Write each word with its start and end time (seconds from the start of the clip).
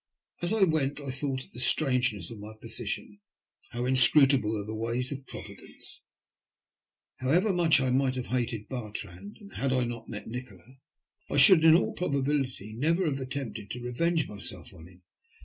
As 0.41 0.51
I 0.51 0.63
went 0.63 0.99
I 0.99 1.11
thought 1.11 1.43
of 1.43 1.51
the 1.51 1.59
strangeness 1.59 2.31
of 2.31 2.39
my 2.39 2.53
position. 2.59 3.19
How 3.69 3.85
inscrutable 3.85 4.57
are 4.57 4.65
the 4.65 4.73
ways 4.73 5.11
of 5.11 5.27
Providence! 5.27 6.01
How 7.17 7.29
ever 7.29 7.53
much 7.53 7.79
I 7.79 7.91
might 7.91 8.15
have 8.15 8.25
hated 8.33 8.67
Bartrand, 8.67 9.37
had 9.57 9.71
I 9.71 9.83
not 9.83 10.09
met 10.09 10.25
Nikola 10.25 10.79
I 11.29 11.37
should 11.37 11.63
in 11.63 11.75
all 11.75 11.93
probability 11.93 12.73
never 12.73 13.05
have 13.05 13.19
attempted 13.19 13.69
to 13.69 13.83
revenge 13.83 14.27
myself 14.27 14.73
on 14.73 14.87
him. 14.87 15.03